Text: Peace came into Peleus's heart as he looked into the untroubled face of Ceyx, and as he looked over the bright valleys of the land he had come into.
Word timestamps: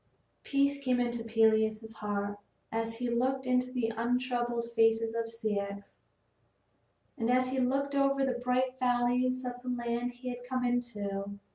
Peace 0.43 0.83
came 0.83 0.99
into 0.99 1.23
Peleus's 1.23 1.97
heart 1.97 2.39
as 2.71 2.95
he 2.95 3.07
looked 3.07 3.45
into 3.45 3.71
the 3.71 3.93
untroubled 3.95 4.65
face 4.75 4.99
of 4.99 5.11
Ceyx, 5.29 5.99
and 7.19 7.29
as 7.29 7.49
he 7.49 7.59
looked 7.59 7.93
over 7.93 8.25
the 8.25 8.39
bright 8.43 8.79
valleys 8.79 9.45
of 9.45 9.61
the 9.61 9.69
land 9.69 10.13
he 10.13 10.29
had 10.29 10.43
come 10.43 10.65
into. 10.65 11.37